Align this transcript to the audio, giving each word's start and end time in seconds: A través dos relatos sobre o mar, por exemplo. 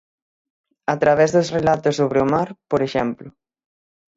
A 0.93 0.95
través 1.03 1.29
dos 1.35 1.47
relatos 1.57 1.95
sobre 1.99 2.19
o 2.25 2.27
mar, 2.35 2.49
por 2.71 2.79
exemplo. 2.87 3.27